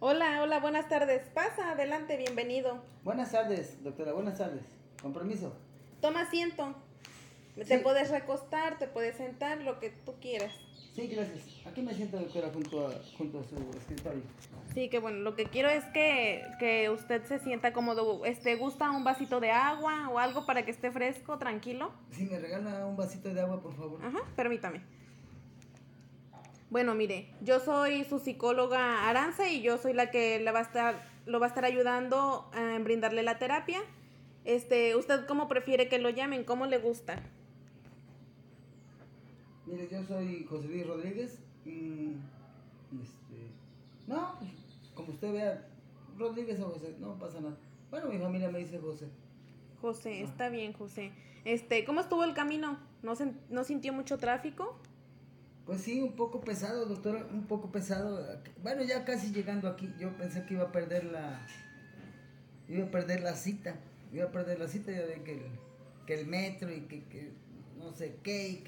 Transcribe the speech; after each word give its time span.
Hola, 0.00 0.42
hola, 0.42 0.60
buenas 0.60 0.88
tardes. 0.88 1.22
Pasa, 1.34 1.72
adelante, 1.72 2.16
bienvenido. 2.16 2.78
Buenas 3.02 3.32
tardes, 3.32 3.82
doctora, 3.82 4.12
buenas 4.12 4.38
tardes. 4.38 4.62
Con 5.02 5.12
permiso. 5.12 5.52
Toma 6.00 6.20
asiento. 6.20 6.72
Te 7.66 7.80
puedes 7.80 8.08
recostar, 8.10 8.78
te 8.78 8.86
puedes 8.86 9.16
sentar, 9.16 9.60
lo 9.60 9.80
que 9.80 9.90
tú 9.90 10.14
quieras. 10.20 10.52
Sí, 10.94 11.08
gracias. 11.08 11.66
Aquí 11.66 11.82
me 11.82 11.92
siento, 11.92 12.16
doctora, 12.16 12.48
junto 12.54 12.86
a, 12.86 12.92
junto 13.16 13.40
a 13.40 13.42
su 13.42 13.56
escritorio. 13.76 14.22
Sí, 14.72 14.88
que 14.88 15.00
bueno, 15.00 15.18
lo 15.18 15.34
que 15.34 15.46
quiero 15.46 15.68
es 15.68 15.84
que, 15.86 16.44
que 16.60 16.90
usted 16.90 17.24
se 17.24 17.40
sienta 17.40 17.72
cómodo. 17.72 18.24
Este, 18.24 18.54
¿Gusta 18.54 18.92
un 18.92 19.02
vasito 19.02 19.40
de 19.40 19.50
agua 19.50 20.08
o 20.10 20.20
algo 20.20 20.46
para 20.46 20.64
que 20.64 20.70
esté 20.70 20.92
fresco, 20.92 21.38
tranquilo? 21.38 21.90
Si 22.12 22.24
me 22.24 22.38
regala 22.38 22.86
un 22.86 22.96
vasito 22.96 23.34
de 23.34 23.40
agua, 23.40 23.60
por 23.60 23.74
favor. 23.74 23.98
Ajá, 24.04 24.20
permítame. 24.36 24.80
Bueno, 26.70 26.94
mire, 26.94 27.28
yo 27.40 27.60
soy 27.60 28.04
su 28.04 28.18
psicóloga 28.18 29.08
Aranza 29.08 29.48
y 29.50 29.62
yo 29.62 29.78
soy 29.78 29.94
la 29.94 30.10
que 30.10 30.38
le 30.38 30.52
va 30.52 30.58
a 30.58 30.62
estar, 30.62 31.02
lo 31.26 31.40
va 31.40 31.46
a 31.46 31.48
estar 31.48 31.64
ayudando 31.64 32.50
en 32.54 32.84
brindarle 32.84 33.22
la 33.22 33.38
terapia. 33.38 33.80
Este, 34.44 34.94
¿usted 34.96 35.26
cómo 35.26 35.48
prefiere 35.48 35.88
que 35.88 35.98
lo 35.98 36.10
llamen? 36.10 36.44
¿Cómo 36.44 36.66
le 36.66 36.78
gusta? 36.78 37.22
Mire, 39.66 39.88
yo 39.90 40.02
soy 40.04 40.44
José 40.48 40.68
Luis 40.68 40.86
Rodríguez. 40.86 41.38
este, 41.66 43.50
no, 44.06 44.38
como 44.94 45.12
usted 45.12 45.32
vea, 45.32 45.68
Rodríguez 46.16 46.58
o 46.60 46.70
José, 46.70 46.96
no 46.98 47.18
pasa 47.18 47.40
nada. 47.40 47.56
Bueno, 47.90 48.08
mi 48.08 48.18
familia 48.18 48.50
me 48.50 48.58
dice 48.60 48.78
José. 48.78 49.06
José, 49.80 50.20
Ah. 50.20 50.24
está 50.24 50.48
bien, 50.48 50.72
José. 50.72 51.12
Este, 51.44 51.84
¿cómo 51.84 52.00
estuvo 52.00 52.24
el 52.24 52.32
camino? 52.34 52.78
¿No, 53.02 53.14
sen- 53.14 53.36
no 53.50 53.64
sintió 53.64 53.92
mucho 53.92 54.16
tráfico? 54.18 54.78
Pues 55.68 55.82
sí, 55.82 56.00
un 56.00 56.16
poco 56.16 56.40
pesado, 56.40 56.86
doctora, 56.86 57.26
un 57.30 57.46
poco 57.46 57.70
pesado. 57.70 58.26
Bueno, 58.62 58.84
ya 58.84 59.04
casi 59.04 59.34
llegando 59.34 59.68
aquí, 59.68 59.92
yo 59.98 60.16
pensé 60.16 60.46
que 60.46 60.54
iba 60.54 60.64
a 60.64 60.72
perder 60.72 61.04
la, 61.04 61.46
iba 62.68 62.86
a 62.86 62.90
perder 62.90 63.20
la 63.20 63.34
cita, 63.34 63.76
iba 64.10 64.24
a 64.24 64.32
perder 64.32 64.58
la 64.58 64.66
cita, 64.66 64.92
ya 64.92 65.04
de 65.04 65.22
que 65.22 65.34
el, 65.34 65.42
que 66.06 66.14
el 66.20 66.26
metro 66.26 66.74
y 66.74 66.80
que, 66.86 67.04
que 67.04 67.32
no 67.76 67.92
sé 67.92 68.16
qué, 68.22 68.64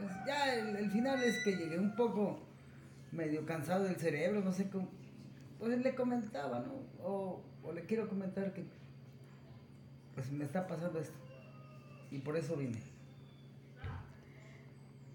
pues 0.00 0.10
ya 0.26 0.54
el, 0.54 0.76
el 0.76 0.90
final 0.90 1.22
es 1.22 1.44
que 1.44 1.54
llegué 1.54 1.78
un 1.78 1.94
poco 1.94 2.38
medio 3.12 3.44
cansado 3.44 3.84
del 3.84 3.96
cerebro, 3.96 4.40
no 4.40 4.54
sé 4.54 4.70
cómo, 4.70 4.88
pues 5.58 5.78
le 5.78 5.94
comentaba, 5.94 6.60
¿no? 6.60 6.72
O, 7.06 7.42
o 7.62 7.72
le 7.74 7.84
quiero 7.84 8.08
comentar 8.08 8.54
que, 8.54 8.64
pues 10.14 10.32
me 10.32 10.46
está 10.46 10.66
pasando 10.66 11.00
esto, 11.00 11.18
y 12.10 12.20
por 12.20 12.34
eso 12.38 12.56
vine. 12.56 12.95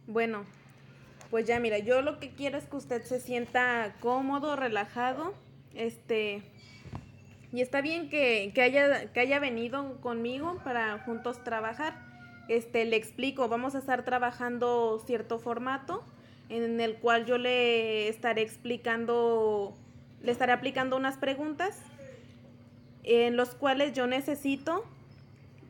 Bueno, 0.08 0.46
pues 1.30 1.46
ya 1.46 1.60
mira, 1.60 1.78
yo 1.80 2.02
lo 2.02 2.20
que 2.20 2.32
quiero 2.32 2.58
es 2.58 2.66
que 2.66 2.76
usted 2.76 3.04
se 3.04 3.20
sienta 3.20 3.96
cómodo, 4.00 4.56
relajado, 4.56 5.34
este, 5.74 6.42
y 7.54 7.62
está 7.62 7.82
bien 7.82 8.10
que, 8.10 8.52
que 8.54 8.62
haya, 8.62 9.12
que 9.14 9.20
haya 9.20 9.40
venido 9.40 10.00
conmigo 10.02 10.60
para 10.64 11.00
juntos 11.00 11.44
trabajar. 11.44 11.96
Este, 12.48 12.84
le 12.86 12.98
explico, 12.98 13.48
vamos 13.48 13.76
a 13.76 13.80
estar 13.80 14.04
trabajando 14.04 15.02
cierto 15.06 15.40
formato 15.40 16.04
en 16.50 16.82
el 16.82 16.96
cual 16.98 17.26
yo 17.26 17.38
le 17.38 18.10
estaré 18.10 18.42
explicando, 18.42 19.74
le 20.22 20.34
estaré 20.34 20.52
aplicando 20.52 20.98
unas 20.98 21.18
preguntas 21.18 21.80
en 23.04 23.38
los 23.38 23.56
cuales 23.56 23.94
yo 23.94 24.06
necesito 24.06 24.84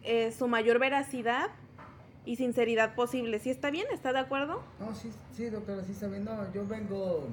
eh, 0.04 0.32
su 0.32 0.48
mayor 0.48 0.80
veracidad 0.80 1.52
y 2.26 2.36
sinceridad 2.36 2.96
posible. 2.96 3.40
¿Sí 3.40 3.50
está 3.50 3.72
bien? 3.72 3.88
¿Está 3.92 4.14
de 4.14 4.20
acuerdo? 4.20 4.62
No, 4.80 4.94
sí, 4.96 5.12
sí, 5.36 5.50
doctora, 5.50 5.84
sí 5.84 5.92
está 5.94 6.08
bien. 6.08 6.26
No, 6.26 6.52
yo 6.54 6.66
vengo. 6.68 7.28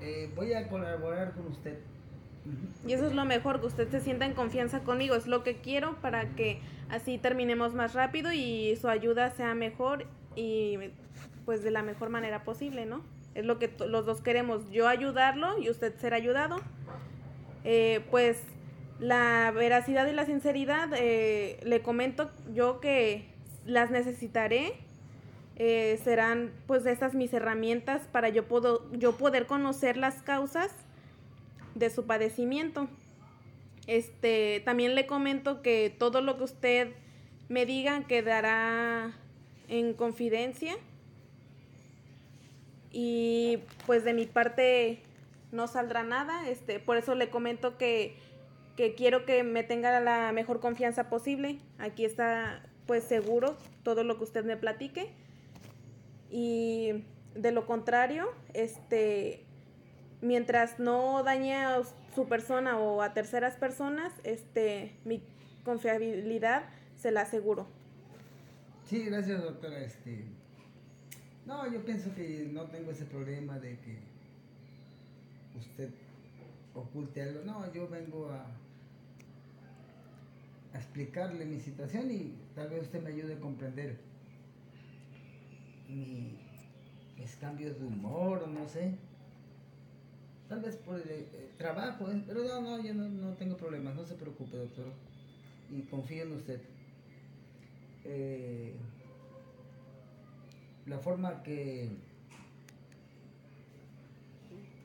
eh, 0.00 0.30
voy 0.34 0.52
a 0.52 0.68
colaborar 0.68 1.32
con 1.32 1.46
usted. 1.46 1.78
Y 2.84 2.92
eso 2.92 3.06
es 3.06 3.14
lo 3.14 3.24
mejor, 3.24 3.60
que 3.60 3.66
usted 3.66 3.88
se 3.88 4.00
sienta 4.00 4.26
en 4.26 4.34
confianza 4.34 4.80
conmigo. 4.80 5.14
Es 5.14 5.28
lo 5.28 5.44
que 5.44 5.58
quiero 5.58 5.94
para 6.00 6.30
que 6.30 6.60
así 6.90 7.16
terminemos 7.18 7.72
más 7.74 7.94
rápido 7.94 8.32
y 8.32 8.76
su 8.80 8.88
ayuda 8.88 9.30
sea 9.30 9.54
mejor 9.54 10.06
y 10.34 10.78
pues 11.44 11.62
de 11.62 11.70
la 11.70 11.82
mejor 11.82 12.08
manera 12.08 12.42
posible, 12.42 12.84
¿no? 12.84 13.02
Es 13.36 13.44
lo 13.44 13.58
que 13.60 13.72
los 13.86 14.06
dos 14.06 14.20
queremos, 14.22 14.68
yo 14.70 14.88
ayudarlo 14.88 15.58
y 15.58 15.70
usted 15.70 15.96
ser 15.98 16.14
ayudado. 16.14 16.56
Eh, 17.64 18.04
pues 18.10 18.42
la 19.02 19.50
veracidad 19.50 20.06
y 20.06 20.12
la 20.12 20.24
sinceridad, 20.24 20.88
eh, 20.94 21.58
le 21.64 21.82
comento 21.82 22.30
yo 22.54 22.80
que 22.80 23.26
las 23.66 23.90
necesitaré. 23.90 24.74
eh, 25.56 26.00
serán 26.02 26.50
pues 26.66 26.86
estas 26.86 27.14
mis 27.14 27.32
herramientas 27.32 28.02
para 28.10 28.28
yo, 28.30 28.46
puedo, 28.48 28.90
yo 28.92 29.16
poder 29.16 29.46
conocer 29.46 29.96
las 29.96 30.22
causas 30.22 30.72
de 31.74 31.90
su 31.90 32.06
padecimiento. 32.06 32.88
Este, 33.86 34.62
también 34.64 34.94
le 34.94 35.06
comento 35.06 35.62
que 35.62 35.94
todo 35.96 36.20
lo 36.20 36.38
que 36.38 36.44
usted 36.44 36.88
me 37.48 37.66
diga 37.66 38.04
quedará 38.08 39.12
en 39.68 39.94
confidencia. 39.94 40.74
Y 42.90 43.58
pues 43.86 44.04
de 44.04 44.14
mi 44.14 44.26
parte 44.26 45.00
no 45.50 45.66
saldrá 45.66 46.02
nada, 46.02 46.48
este, 46.48 46.78
por 46.78 46.96
eso 46.96 47.14
le 47.14 47.30
comento 47.30 47.76
que, 47.78 48.16
que 48.76 48.94
quiero 48.94 49.24
que 49.24 49.42
me 49.42 49.62
tenga 49.62 50.00
la 50.00 50.32
mejor 50.32 50.60
confianza 50.60 51.08
posible. 51.08 51.58
Aquí 51.78 52.04
está 52.04 52.62
pues 52.86 53.04
seguro 53.04 53.56
todo 53.82 54.04
lo 54.04 54.18
que 54.18 54.24
usted 54.24 54.44
me 54.44 54.56
platique. 54.56 55.10
Y 56.30 57.04
de 57.34 57.52
lo 57.52 57.66
contrario, 57.66 58.28
este 58.54 59.44
mientras 60.22 60.78
no 60.78 61.22
dañe 61.22 61.56
a 61.56 61.82
su 62.14 62.26
persona 62.26 62.78
o 62.78 63.02
a 63.02 63.12
terceras 63.12 63.56
personas, 63.56 64.12
este, 64.24 64.96
mi 65.04 65.22
confiabilidad 65.64 66.64
se 66.96 67.10
la 67.10 67.22
aseguro. 67.22 67.66
Sí, 68.88 69.04
gracias, 69.04 69.42
doctora. 69.42 69.80
Este. 69.80 70.24
No, 71.44 71.70
yo 71.70 71.84
pienso 71.84 72.14
que 72.14 72.48
no 72.52 72.64
tengo 72.66 72.92
ese 72.92 73.04
problema 73.04 73.58
de 73.58 73.78
que 73.80 73.98
usted 75.58 75.90
oculte 76.74 77.22
algo. 77.22 77.44
No, 77.44 77.72
yo 77.72 77.88
vengo 77.88 78.28
a, 78.30 78.46
explicarle 80.74 81.44
mi 81.44 81.60
situación 81.60 82.10
y 82.10 82.34
tal 82.54 82.70
vez 82.70 82.82
usted 82.82 83.02
me 83.02 83.10
ayude 83.10 83.34
a 83.34 83.40
comprender 83.40 83.98
mi- 85.88 86.38
mis 87.18 87.36
cambios 87.36 87.78
de 87.78 87.86
humor 87.86 88.48
no 88.48 88.66
sé. 88.66 88.94
Tal 90.48 90.60
vez 90.60 90.76
por 90.76 90.96
el 91.00 91.08
eh, 91.08 91.50
trabajo, 91.56 92.10
¿eh? 92.10 92.22
pero 92.26 92.42
no, 92.44 92.60
no, 92.60 92.82
yo 92.82 92.92
no, 92.94 93.08
no 93.08 93.34
tengo 93.34 93.56
problemas, 93.56 93.94
no 93.94 94.04
se 94.04 94.14
preocupe, 94.14 94.56
doctor. 94.56 94.86
Y 95.70 95.82
confío 95.82 96.24
en 96.24 96.32
usted. 96.32 96.60
Eh, 98.04 98.74
la 100.86 100.98
forma 100.98 101.42
que, 101.42 101.88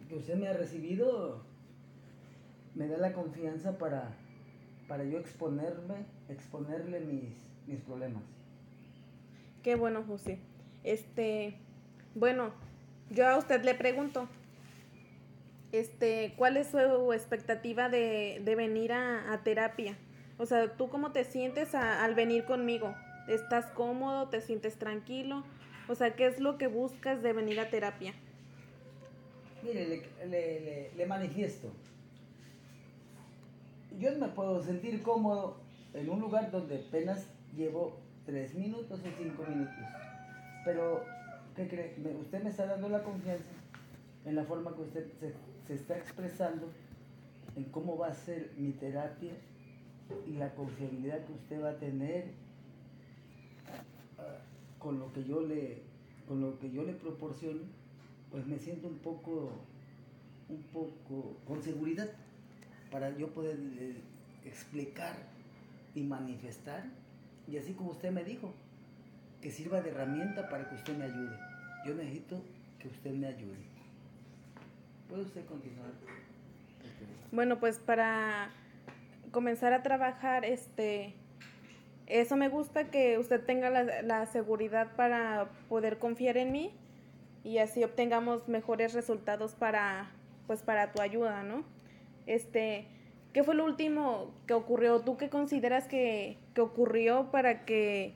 que 0.07 0.15
usted 0.15 0.35
me 0.35 0.47
ha 0.47 0.53
recibido 0.53 1.41
me 2.77 2.87
da 2.87 2.97
la 2.97 3.13
confianza 3.13 3.77
para, 3.77 4.11
para 4.87 5.03
yo 5.03 5.17
exponerme, 5.17 6.05
exponerle 6.29 6.99
mis, 6.99 7.33
mis 7.65 7.81
problemas. 7.81 8.23
Qué 9.63 9.75
bueno, 9.75 10.03
José. 10.03 10.39
Este, 10.83 11.55
bueno, 12.15 12.51
yo 13.09 13.27
a 13.27 13.37
usted 13.37 13.63
le 13.63 13.73
pregunto, 13.73 14.29
este, 15.71 16.33
¿cuál 16.37 16.55
es 16.57 16.67
su 16.67 17.11
expectativa 17.13 17.89
de, 17.89 18.41
de 18.45 18.55
venir 18.55 18.93
a, 18.93 19.33
a 19.33 19.43
terapia? 19.43 19.97
O 20.37 20.45
sea, 20.45 20.77
¿tú 20.77 20.89
cómo 20.89 21.11
te 21.11 21.23
sientes 21.23 21.73
a- 21.73 22.03
al 22.05 22.13
venir 22.13 22.45
conmigo? 22.45 22.93
¿Estás 23.27 23.65
cómodo? 23.71 24.29
¿Te 24.29 24.39
sientes 24.39 24.77
tranquilo? 24.77 25.43
O 25.89 25.95
sea, 25.95 26.15
¿qué 26.15 26.27
es 26.27 26.39
lo 26.39 26.57
que 26.57 26.67
buscas 26.67 27.23
de 27.23 27.33
venir 27.33 27.59
a 27.59 27.69
terapia? 27.69 28.13
Mire, 29.63 29.87
le, 29.87 30.27
le- 30.27 30.59
le- 30.61 30.91
le 30.95 31.05
manifiesto. 31.07 31.73
Yo 33.97 34.15
me 34.17 34.27
puedo 34.27 34.61
sentir 34.61 35.01
cómodo 35.01 35.57
en 35.93 36.09
un 36.09 36.19
lugar 36.19 36.51
donde 36.51 36.85
apenas 36.87 37.27
llevo 37.55 37.97
tres 38.25 38.53
minutos 38.53 38.99
o 38.99 39.23
cinco 39.23 39.43
minutos. 39.47 39.73
Pero, 40.63 41.03
¿qué 41.55 41.67
cree? 41.67 41.95
Usted 42.21 42.43
me 42.43 42.49
está 42.49 42.67
dando 42.67 42.89
la 42.89 43.01
confianza 43.01 43.45
en 44.25 44.35
la 44.35 44.43
forma 44.43 44.75
que 44.75 44.81
usted 44.81 45.11
se, 45.19 45.33
se 45.65 45.73
está 45.73 45.97
expresando, 45.97 46.69
en 47.55 47.63
cómo 47.65 47.97
va 47.97 48.07
a 48.07 48.13
ser 48.13 48.51
mi 48.57 48.71
terapia 48.73 49.31
y 50.27 50.33
la 50.33 50.53
confiabilidad 50.53 51.25
que 51.25 51.33
usted 51.33 51.63
va 51.63 51.71
a 51.71 51.77
tener 51.77 52.25
ah, 54.19 54.37
con 54.77 54.99
lo 54.99 55.11
que 55.11 55.23
yo 55.23 55.41
le, 55.41 55.81
con 56.27 56.39
lo 56.41 56.59
que 56.59 56.69
yo 56.69 56.83
le 56.83 56.93
proporciono 56.93 57.61
pues 58.31 58.45
me 58.45 58.59
siento 58.59 58.87
un 58.87 58.97
poco, 58.97 59.49
un 60.49 60.61
poco 60.73 61.37
con 61.47 61.63
seguridad 61.63 62.09
para 62.91 63.15
yo 63.17 63.27
poder 63.29 63.57
eh, 63.79 63.95
explicar 64.45 65.15
y 65.95 66.03
manifestar. 66.03 66.83
Y 67.47 67.57
así 67.57 67.73
como 67.73 67.91
usted 67.91 68.11
me 68.11 68.23
dijo, 68.23 68.53
que 69.41 69.51
sirva 69.51 69.81
de 69.81 69.91
herramienta 69.91 70.49
para 70.49 70.67
que 70.69 70.75
usted 70.75 70.97
me 70.97 71.05
ayude. 71.05 71.37
Yo 71.85 71.93
necesito 71.95 72.41
que 72.79 72.87
usted 72.87 73.11
me 73.11 73.27
ayude. 73.27 73.57
Puede 75.09 75.23
usted 75.23 75.45
continuar. 75.45 75.91
Bueno, 77.31 77.59
pues 77.59 77.79
para 77.79 78.49
comenzar 79.31 79.73
a 79.73 79.83
trabajar, 79.83 80.45
este, 80.45 81.13
eso 82.07 82.35
me 82.35 82.49
gusta 82.49 82.89
que 82.89 83.17
usted 83.17 83.43
tenga 83.45 83.69
la, 83.69 84.01
la 84.01 84.25
seguridad 84.25 84.95
para 84.95 85.49
poder 85.69 85.99
confiar 85.99 86.37
en 86.37 86.51
mí 86.51 86.71
y 87.43 87.59
así 87.59 87.83
obtengamos 87.83 88.47
mejores 88.47 88.93
resultados 88.93 89.55
para, 89.55 90.11
pues 90.47 90.61
para 90.63 90.91
tu 90.91 91.01
ayuda, 91.01 91.43
¿no? 91.43 91.63
Este, 92.27 92.85
¿qué 93.33 93.43
fue 93.43 93.55
lo 93.55 93.65
último 93.65 94.31
que 94.45 94.53
ocurrió? 94.53 95.01
¿Tú 95.01 95.17
qué 95.17 95.29
consideras 95.29 95.87
que, 95.87 96.37
que 96.53 96.61
ocurrió 96.61 97.31
para 97.31 97.65
que 97.65 98.13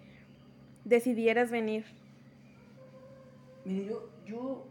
decidieras 0.85 1.49
venir? 1.49 1.85
Mire, 3.65 3.85
yo, 3.85 4.09
yo 4.25 4.65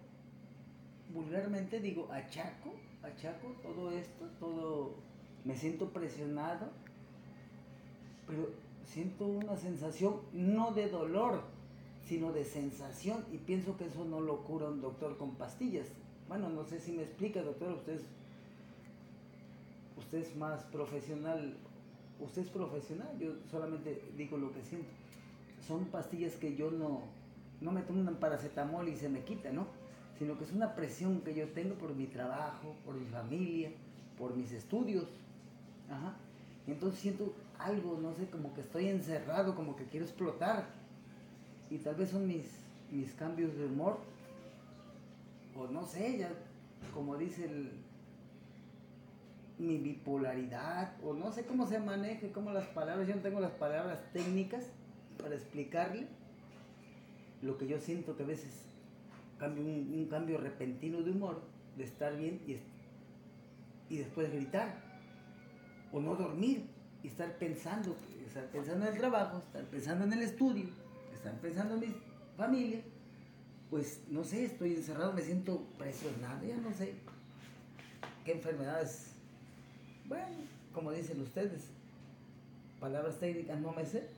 vulgarmente 1.14 1.80
digo, 1.80 2.08
achaco, 2.12 2.72
achaco 3.02 3.48
todo 3.62 3.90
esto, 3.90 4.26
todo, 4.38 4.94
me 5.44 5.56
siento 5.56 5.90
presionado, 5.90 6.70
pero 8.26 8.50
siento 8.84 9.26
una 9.26 9.56
sensación 9.56 10.20
no 10.32 10.72
de 10.72 10.88
dolor, 10.88 11.42
sino 12.06 12.32
de 12.32 12.44
sensación 12.44 13.24
y 13.32 13.38
pienso 13.38 13.76
que 13.76 13.86
eso 13.86 14.04
no 14.04 14.20
lo 14.20 14.44
cura 14.44 14.68
un 14.68 14.80
doctor 14.80 15.16
con 15.16 15.36
pastillas. 15.36 15.88
Bueno, 16.28 16.48
no 16.48 16.64
sé 16.64 16.80
si 16.80 16.92
me 16.92 17.02
explica, 17.02 17.42
doctor, 17.42 17.72
usted 17.72 17.94
es, 17.94 18.02
usted 20.00 20.18
es 20.18 20.36
más 20.36 20.62
profesional, 20.64 21.54
usted 22.18 22.42
es 22.42 22.48
profesional, 22.48 23.08
yo 23.18 23.32
solamente 23.50 24.02
digo 24.16 24.36
lo 24.36 24.52
que 24.52 24.62
siento. 24.62 24.88
Son 25.66 25.84
pastillas 25.86 26.34
que 26.34 26.56
yo 26.56 26.70
no, 26.70 27.02
no 27.60 27.70
me 27.70 27.82
tomo 27.82 28.00
un 28.00 28.16
paracetamol 28.16 28.88
y 28.88 28.96
se 28.96 29.08
me 29.08 29.22
quita, 29.22 29.52
¿no? 29.52 29.66
Sino 30.18 30.36
que 30.36 30.44
es 30.44 30.52
una 30.52 30.74
presión 30.74 31.20
que 31.20 31.34
yo 31.34 31.48
tengo 31.48 31.74
por 31.76 31.94
mi 31.94 32.06
trabajo, 32.06 32.74
por 32.84 32.94
mi 32.94 33.06
familia, 33.06 33.70
por 34.18 34.34
mis 34.36 34.52
estudios. 34.52 35.06
Ajá. 35.88 36.14
Entonces 36.66 37.00
siento 37.00 37.32
algo, 37.58 37.98
no 38.00 38.14
sé, 38.14 38.28
como 38.28 38.52
que 38.54 38.62
estoy 38.62 38.88
encerrado, 38.88 39.54
como 39.54 39.76
que 39.76 39.84
quiero 39.84 40.06
explotar. 40.06 40.66
Y 41.70 41.78
tal 41.78 41.94
vez 41.94 42.10
son 42.10 42.26
mis, 42.26 42.46
mis 42.90 43.12
cambios 43.14 43.56
de 43.56 43.66
humor. 43.66 43.98
O 45.56 45.66
no 45.68 45.84
sé, 45.86 46.18
ya, 46.18 46.30
como 46.94 47.16
dice 47.16 47.44
el, 47.44 47.70
mi 49.60 49.76
bipolaridad, 49.78 50.96
o 51.04 51.12
no 51.12 51.30
sé 51.32 51.44
cómo 51.44 51.66
se 51.66 51.78
maneje, 51.78 52.32
cómo 52.32 52.50
las 52.50 52.66
palabras, 52.68 53.06
yo 53.06 53.14
no 53.14 53.20
tengo 53.20 53.40
las 53.40 53.52
palabras 53.52 54.00
técnicas 54.12 54.64
para 55.22 55.34
explicarle. 55.34 56.06
Lo 57.42 57.58
que 57.58 57.66
yo 57.66 57.78
siento 57.78 58.16
que 58.16 58.22
a 58.22 58.26
veces 58.26 58.66
cambio 59.38 59.62
un, 59.64 60.06
cambio 60.10 60.38
repentino 60.38 61.02
de 61.02 61.10
humor, 61.10 61.42
de 61.76 61.84
estar 61.84 62.16
bien 62.16 62.40
y, 62.46 62.56
y 63.92 63.98
después 63.98 64.32
gritar, 64.32 64.74
o 65.92 66.00
no 66.00 66.14
dormir 66.14 66.66
y 67.02 67.08
estar 67.08 67.36
pensando, 67.38 67.96
estar 68.26 68.46
pensando 68.46 68.86
en 68.86 68.92
el 68.92 68.98
trabajo, 68.98 69.38
estar 69.38 69.64
pensando 69.64 70.04
en 70.04 70.12
el 70.12 70.22
estudio, 70.22 70.66
estar 71.14 71.34
pensando 71.40 71.74
en 71.74 71.80
mi 71.80 71.94
familia, 72.36 72.80
pues 73.70 74.02
no 74.08 74.24
sé, 74.24 74.44
estoy 74.44 74.74
encerrado, 74.74 75.12
me 75.12 75.22
siento 75.22 75.62
presionado, 75.78 76.44
ya 76.46 76.56
no 76.56 76.72
sé 76.72 76.94
qué 78.24 78.32
enfermedades, 78.32 79.09
bueno, 80.10 80.26
como 80.74 80.90
dicen 80.90 81.20
ustedes, 81.22 81.68
palabras 82.80 83.20
técnicas 83.20 83.60
no 83.60 83.72
me 83.72 83.86
sé, 83.86 84.08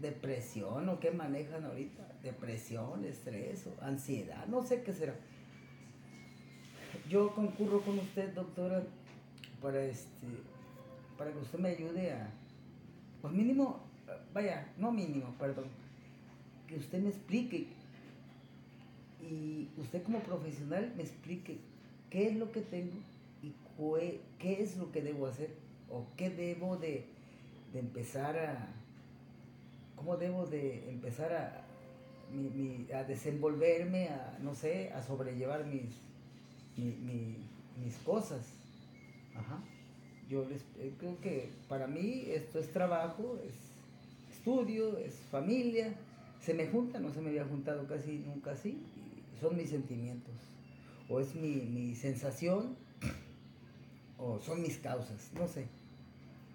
depresión 0.00 0.88
o 0.88 0.98
qué 0.98 1.10
manejan 1.10 1.64
ahorita, 1.64 2.08
depresión, 2.22 3.04
estrés 3.04 3.66
o 3.66 3.84
ansiedad, 3.84 4.46
no 4.46 4.62
sé 4.66 4.82
qué 4.82 4.94
será. 4.94 5.14
Yo 7.08 7.34
concurro 7.34 7.82
con 7.82 7.98
usted, 7.98 8.32
doctora, 8.32 8.82
para 9.60 9.84
este 9.84 10.26
para 11.18 11.30
que 11.30 11.38
usted 11.38 11.58
me 11.58 11.68
ayude 11.68 12.12
a 12.12 12.30
pues 13.20 13.32
mínimo, 13.34 13.80
vaya, 14.32 14.66
no 14.78 14.90
mínimo, 14.90 15.34
perdón, 15.38 15.66
que 16.66 16.76
usted 16.76 17.00
me 17.00 17.10
explique 17.10 17.68
y 19.20 19.68
usted 19.76 20.02
como 20.02 20.20
profesional 20.20 20.92
me 20.96 21.02
explique 21.02 21.58
qué 22.08 22.28
es 22.28 22.36
lo 22.36 22.50
que 22.50 22.62
tengo 22.62 22.96
qué 24.38 24.62
es 24.62 24.76
lo 24.76 24.90
que 24.92 25.02
debo 25.02 25.26
hacer 25.26 25.54
o 25.90 26.06
qué 26.16 26.30
debo 26.30 26.76
de, 26.76 27.06
de 27.72 27.78
empezar 27.78 28.38
a 28.38 28.68
cómo 29.96 30.16
debo 30.16 30.46
de 30.46 30.88
empezar 30.90 31.32
a, 31.32 31.64
a 32.96 33.04
desenvolverme, 33.04 34.08
a, 34.08 34.38
no 34.42 34.54
sé, 34.54 34.90
a 34.92 35.02
sobrellevar 35.02 35.64
mis, 35.66 35.94
mi, 36.76 37.36
mis 37.82 37.96
cosas. 38.04 38.52
Ajá. 39.34 39.62
Yo 40.28 40.44
eh, 40.78 40.92
creo 40.98 41.20
que 41.20 41.50
para 41.68 41.86
mí 41.86 42.24
esto 42.28 42.58
es 42.58 42.72
trabajo, 42.72 43.38
es 43.46 43.54
estudio, 44.34 44.98
es 44.98 45.14
familia. 45.30 45.94
Se 46.40 46.54
me 46.54 46.66
junta, 46.66 46.98
no 46.98 47.12
se 47.12 47.20
me 47.20 47.28
había 47.28 47.44
juntado 47.44 47.86
casi 47.86 48.18
nunca 48.18 48.52
así. 48.52 48.82
Son 49.40 49.56
mis 49.56 49.70
sentimientos. 49.70 50.34
O 51.08 51.20
es 51.20 51.34
mi, 51.34 51.56
mi 51.56 51.94
sensación, 51.94 52.76
o 54.22 54.38
son 54.40 54.62
mis 54.62 54.78
causas, 54.78 55.30
no 55.34 55.48
sé. 55.48 55.66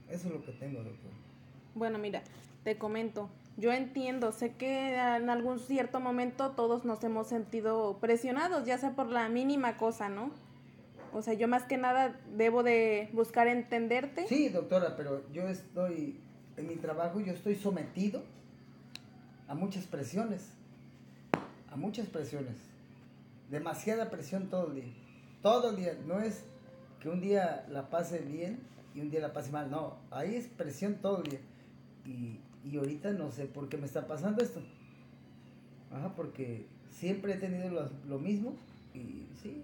Eso 0.09 0.27
es 0.27 0.33
lo 0.33 0.43
que 0.43 0.53
tengo, 0.53 0.79
doctor. 0.83 1.11
Bueno, 1.75 1.99
mira, 1.99 2.23
te 2.63 2.77
comento, 2.77 3.29
yo 3.57 3.71
entiendo, 3.73 4.31
sé 4.31 4.53
que 4.53 4.95
en 4.95 5.29
algún 5.29 5.59
cierto 5.59 5.99
momento 5.99 6.51
todos 6.51 6.85
nos 6.85 7.03
hemos 7.03 7.27
sentido 7.27 7.97
presionados, 7.99 8.65
ya 8.65 8.77
sea 8.77 8.91
por 8.91 9.07
la 9.07 9.27
mínima 9.29 9.77
cosa, 9.77 10.09
¿no? 10.09 10.31
O 11.13 11.21
sea, 11.21 11.33
yo 11.33 11.47
más 11.47 11.63
que 11.63 11.77
nada 11.77 12.19
debo 12.35 12.63
de 12.63 13.09
buscar 13.13 13.47
entenderte. 13.47 14.27
Sí, 14.27 14.49
doctora, 14.49 14.95
pero 14.95 15.23
yo 15.31 15.47
estoy, 15.47 16.19
en 16.57 16.67
mi 16.67 16.75
trabajo 16.75 17.19
yo 17.19 17.33
estoy 17.33 17.55
sometido 17.55 18.23
a 19.47 19.55
muchas 19.55 19.85
presiones, 19.85 20.49
a 21.71 21.75
muchas 21.75 22.07
presiones, 22.07 22.55
demasiada 23.49 24.09
presión 24.09 24.49
todo 24.49 24.67
el 24.67 24.75
día, 24.75 24.93
todo 25.41 25.69
el 25.71 25.77
día, 25.77 25.97
no 26.05 26.19
es 26.19 26.43
que 27.01 27.09
un 27.09 27.21
día 27.21 27.65
la 27.69 27.89
pase 27.89 28.19
bien 28.19 28.59
y 28.95 29.01
un 29.01 29.09
día 29.09 29.19
la 29.19 29.33
pase 29.33 29.51
mal, 29.51 29.69
no, 29.69 29.97
ahí 30.11 30.35
es 30.35 30.47
presión 30.47 30.95
todo 30.95 31.23
el 31.23 31.29
día. 31.29 31.39
Y, 32.05 32.39
y 32.67 32.77
ahorita 32.77 33.11
no 33.11 33.31
sé 33.31 33.45
por 33.45 33.69
qué 33.69 33.77
me 33.77 33.85
está 33.85 34.07
pasando 34.07 34.41
esto. 34.41 34.61
Ajá, 35.91 36.13
porque 36.15 36.65
siempre 36.89 37.33
he 37.33 37.37
tenido 37.37 37.69
lo, 37.69 37.89
lo 38.07 38.19
mismo 38.19 38.55
y 38.93 39.27
sí, 39.41 39.61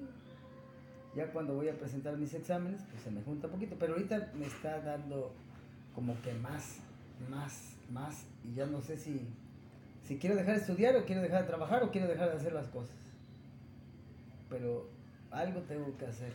ya 1.16 1.32
cuando 1.32 1.54
voy 1.54 1.70
a 1.70 1.78
presentar 1.78 2.18
mis 2.18 2.34
exámenes, 2.34 2.82
pues 2.90 3.04
se 3.04 3.12
me 3.12 3.22
junta 3.22 3.48
un 3.48 3.54
poquito, 3.54 3.76
pero 3.80 3.94
ahorita 3.94 4.32
me 4.38 4.46
está 4.46 4.80
dando 4.82 5.32
como 5.94 6.20
que 6.22 6.34
más, 6.34 6.78
más, 7.30 7.76
más, 7.92 8.26
y 8.44 8.56
ya 8.56 8.66
no 8.66 8.82
sé 8.82 8.98
si, 8.98 9.22
si 10.08 10.18
quiero 10.18 10.36
dejar 10.36 10.56
de 10.56 10.62
estudiar 10.62 10.96
o 10.96 11.06
quiero 11.06 11.22
dejar 11.22 11.42
de 11.42 11.48
trabajar 11.48 11.84
o 11.84 11.92
quiero 11.92 12.08
dejar 12.08 12.30
de 12.30 12.38
hacer 12.38 12.54
las 12.54 12.68
cosas. 12.68 12.96
Pero 14.50 14.88
algo 15.32 15.62
tengo 15.62 15.96
que 15.98 16.06
hacer. 16.06 16.32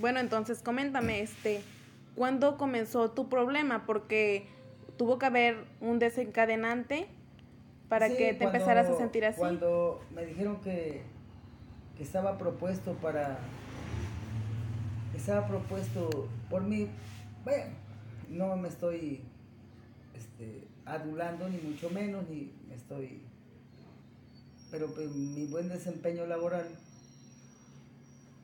Bueno, 0.00 0.20
entonces 0.20 0.60
coméntame, 0.62 1.20
este, 1.20 1.62
¿cuándo 2.14 2.56
comenzó 2.56 3.10
tu 3.10 3.28
problema? 3.28 3.84
Porque 3.86 4.46
tuvo 4.96 5.18
que 5.18 5.26
haber 5.26 5.64
un 5.80 5.98
desencadenante 5.98 7.06
para 7.88 8.08
Sí, 8.08 8.16
que 8.16 8.32
te 8.32 8.38
cuando- 8.38 8.56
empezaras 8.58 8.88
a 8.88 8.96
sentir 8.96 9.24
así. 9.24 9.38
Cuando 9.38 10.00
me 10.14 10.24
dijeron 10.26 10.60
que, 10.60 11.02
que 11.96 12.02
estaba 12.02 12.36
propuesto 12.38 12.94
para. 12.94 13.38
que 15.12 15.18
estaba 15.18 15.46
propuesto 15.46 16.28
por 16.50 16.62
mí. 16.62 16.88
Bueno, 17.44 17.64
no 18.28 18.56
me 18.56 18.68
estoy 18.68 19.22
este, 20.14 20.66
adulando, 20.84 21.48
ni 21.48 21.58
mucho 21.58 21.88
menos, 21.90 22.28
ni 22.28 22.52
me 22.68 22.74
estoy. 22.74 23.20
Pero 24.70 24.88
pues, 24.92 25.08
mi 25.10 25.46
buen 25.46 25.68
desempeño 25.68 26.26
laboral 26.26 26.66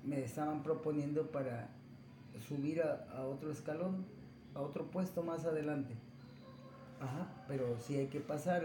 me 0.04 0.22
estaban 0.22 0.62
proponiendo 0.62 1.30
para 1.30 1.68
subir 2.48 2.82
a, 2.82 3.24
otro 3.24 3.50
escalón, 3.50 4.04
a 4.54 4.60
otro 4.60 4.90
puesto 4.90 5.22
más 5.22 5.44
adelante. 5.44 5.94
Ajá, 7.00 7.28
pero 7.48 7.78
sí 7.80 7.96
hay 7.96 8.06
que 8.06 8.20
pasar 8.20 8.64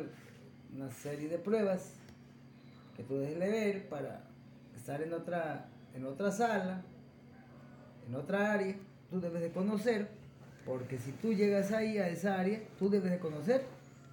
una 0.75 0.89
serie 0.91 1.29
de 1.29 1.38
pruebas 1.38 1.94
que 2.96 3.03
tú 3.03 3.15
debes 3.17 3.39
de 3.39 3.50
ver 3.50 3.89
para 3.89 4.24
estar 4.75 5.01
en 5.01 5.13
otra, 5.13 5.70
en 5.94 6.06
otra 6.06 6.32
sala, 6.32 6.84
en 8.08 8.15
otra 8.15 8.53
área, 8.53 8.75
tú 9.10 9.20
debes 9.20 9.41
de 9.41 9.51
conocer, 9.51 10.08
porque 10.65 10.98
si 10.98 11.12
tú 11.12 11.34
llegas 11.34 11.72
ahí 11.72 11.98
a 11.98 12.10
esa 12.10 12.39
área, 12.39 12.62
tú 12.77 12.89
debes 12.89 13.12
de 13.12 13.20
conocer 13.20 13.65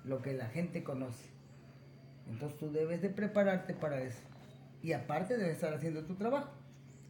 lo 0.05 0.21
que 0.23 0.35
la 0.35 0.47
gente 0.47 0.85
conoce. 0.85 1.29
Entonces 2.29 2.59
tú 2.59 2.71
debes 2.71 3.03
de 3.03 3.11
prepararte 3.11 3.75
para 3.75 4.01
eso. 4.01 4.21
Y 4.83 4.93
aparte 4.93 5.37
debes 5.37 5.55
estar 5.55 5.73
haciendo 5.73 6.05
tu 6.05 6.15
trabajo. 6.15 6.51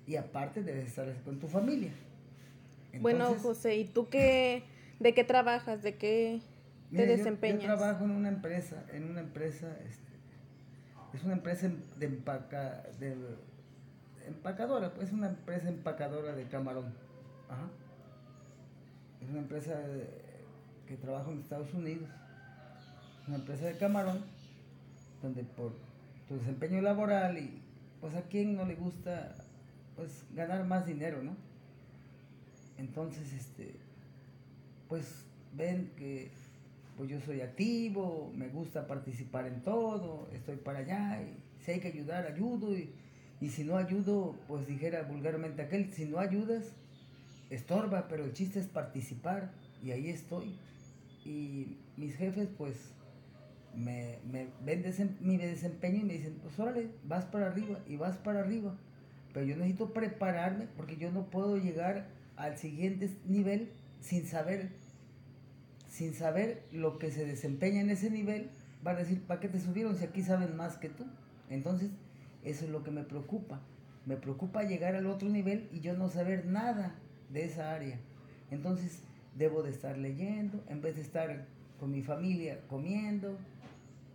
Y 0.07 0.17
aparte 0.17 0.63
debes 0.63 0.89
estar 0.89 1.13
con 1.25 1.39
tu 1.39 1.49
familia. 1.49 1.93
bueno, 3.01 3.35
José, 3.37 3.77
¿y 3.77 3.85
tú 3.85 4.09
qué, 4.09 4.65
de 5.01 5.15
qué 5.15 5.25
trabajas? 5.25 5.83
¿De 5.83 5.97
qué 5.97 6.41
te 6.95 7.07
desempeñas? 7.07 7.63
Yo, 7.63 7.77
trabajo 7.77 8.05
en 8.05 8.11
una 8.11 8.29
empresa, 8.29 8.85
en 8.93 9.11
una 9.11 9.21
empresa, 9.21 9.77
este, 9.89 10.13
es 11.15 11.25
una 11.25 11.35
empresa 11.35 11.71
de 11.99 12.07
empaca, 12.07 12.83
de 12.99 13.17
empacadora, 14.27 14.93
pues 14.93 15.13
una 15.13 15.29
empresa 15.29 15.69
empacadora 15.69 16.35
de 16.35 16.45
camarón. 16.49 16.93
Ajá. 17.49 17.69
Es 19.23 19.31
una 19.31 19.41
empresa 19.41 19.81
que 20.87 20.97
trabaja 20.97 21.31
en 21.31 21.41
Estados 21.41 21.73
Unidos. 21.73 22.09
Una 23.27 23.37
empresa 23.37 23.65
de 23.65 23.79
camarón, 23.79 24.23
donde 25.23 25.45
por 25.45 25.73
tu 26.29 26.37
desempeño 26.37 26.83
laboral 26.83 27.39
y 27.39 27.63
pues 28.01 28.15
a 28.15 28.23
quien 28.23 28.55
no 28.55 28.67
le 28.67 28.75
gusta 28.75 29.35
pues 29.97 30.25
ganar 30.35 30.65
más 30.65 30.87
dinero, 30.87 31.23
¿no? 31.23 31.37
Entonces, 32.79 33.33
este, 33.33 33.75
pues 34.89 35.25
ven 35.57 35.91
que 35.97 36.31
pues 36.97 37.11
yo 37.11 37.21
soy 37.21 37.41
activo, 37.41 38.33
me 38.37 38.49
gusta 38.49 38.87
participar 38.87 39.47
en 39.47 39.63
todo, 39.63 40.29
estoy 40.33 40.57
para 40.57 40.81
allá, 40.81 41.21
y 41.23 41.65
si 41.65 41.73
hay 41.73 41.81
que 41.81 41.89
ayudar, 41.89 42.27
ayudo, 42.27 42.77
y, 42.77 42.91
y 43.41 43.49
si 43.49 43.65
no 43.65 43.77
ayudo, 43.77 44.37
pues 44.47 44.67
dijera 44.67 45.03
vulgarmente 45.03 45.63
aquel, 45.63 45.93
si 45.93 46.05
no 46.05 46.19
ayudas, 46.19 46.65
estorba, 47.51 48.07
pero 48.09 48.25
el 48.25 48.33
chiste 48.33 48.61
es 48.61 48.69
participar, 48.69 49.51
y 49.83 49.91
ahí 49.91 50.09
estoy. 50.09 50.57
Y 51.25 51.79
mis 51.97 52.15
jefes, 52.17 52.49
pues, 52.57 52.77
me, 53.75 54.19
me 54.31 54.47
ven 54.65 54.85
mi 55.21 55.37
desempeño 55.37 55.97
y 55.97 56.05
me 56.05 56.13
dicen, 56.15 56.39
pues 56.43 56.59
órale, 56.61 56.91
vas 57.05 57.25
para 57.25 57.49
arriba, 57.49 57.81
y 57.89 57.97
vas 57.97 58.17
para 58.19 58.41
arriba, 58.41 58.77
pero 59.35 59.45
yo 59.45 59.57
necesito 59.57 59.93
prepararme, 59.93 60.69
porque 60.77 60.97
yo 60.97 61.11
no 61.11 61.29
puedo 61.29 61.59
llegar 61.59 62.07
al 62.37 62.57
siguiente 62.57 63.11
nivel 63.27 63.73
sin 64.01 64.27
saber 64.27 64.71
sin 65.95 66.13
saber 66.13 66.65
lo 66.73 66.99
que 66.99 67.13
se 67.13 67.25
desempeña 67.25 67.81
en 67.81 67.89
ese 67.89 68.11
nivel, 68.11 68.51
va 68.85 68.91
a 68.91 68.97
decir, 68.97 69.23
¿para 69.23 69.39
qué 69.39 69.49
te 69.49 69.61
subieron 69.61 69.97
si 69.97 70.05
aquí 70.05 70.23
saben 70.23 70.57
más 70.57 70.77
que 70.77 70.89
tú? 70.89 71.05
Entonces, 71.49 71.93
eso 72.43 72.65
es 72.65 72.71
lo 72.73 72.83
que 72.83 72.91
me 72.91 73.05
preocupa. 73.05 73.61
Me 74.05 74.17
preocupa 74.17 74.65
llegar 74.65 74.97
al 74.97 75.07
otro 75.07 75.29
nivel 75.29 75.69
y 75.73 75.79
yo 75.79 75.97
no 75.97 76.09
saber 76.09 76.47
nada 76.47 76.97
de 77.31 77.45
esa 77.45 77.73
área. 77.73 78.01
Entonces, 78.51 79.05
debo 79.37 79.63
de 79.63 79.71
estar 79.71 79.97
leyendo, 79.97 80.65
en 80.69 80.83
vez 80.83 80.97
de 80.97 81.03
estar 81.03 81.47
con 81.79 81.93
mi 81.93 82.03
familia 82.03 82.61
comiendo. 82.67 83.39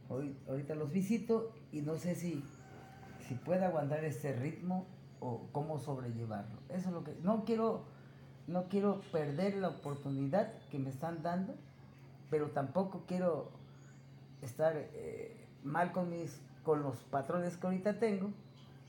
Hoy, 0.09 0.35
ahorita 0.49 0.75
los 0.75 0.91
visito 0.91 1.53
y 1.71 1.79
no 1.79 1.95
sé 1.95 2.15
si, 2.15 2.43
si 3.25 3.35
pueda 3.35 3.67
aguantar 3.67 4.03
este 4.03 4.33
ritmo 4.33 4.85
o 5.19 5.47
cómo 5.51 5.79
sobrellevarlo. 5.79 6.59
Eso 6.69 6.89
es 6.89 6.93
lo 6.93 7.03
que... 7.03 7.15
No 7.23 7.45
quiero, 7.45 7.83
no 8.47 8.69
quiero 8.69 9.01
perder 9.11 9.55
la 9.55 9.69
oportunidad 9.69 10.53
que 10.69 10.79
me 10.79 10.89
están 10.89 11.21
dando 11.23 11.55
pero 12.29 12.51
tampoco 12.51 13.03
quiero 13.07 13.49
estar 14.41 14.73
eh, 14.75 15.35
mal 15.63 15.91
con 15.91 16.09
mis 16.09 16.39
con 16.63 16.83
los 16.83 16.97
patrones 16.97 17.57
que 17.57 17.65
ahorita 17.65 17.99
tengo 17.99 18.29